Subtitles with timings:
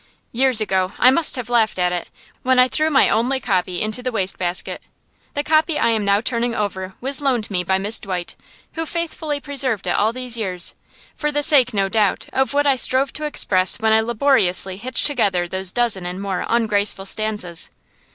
[0.31, 2.09] Years ago I must have laughed at it,
[2.41, 4.81] when I threw my only copy into the wastebasket.
[5.35, 8.35] The copy I am now turning over was loaned me by Miss Dwight,
[8.73, 10.73] who faithfully preserved it all these years,
[11.15, 15.05] for the sake, no doubt, of what I strove to express when I laboriously hitched
[15.05, 17.69] together those dozen and more ungraceful stanzas.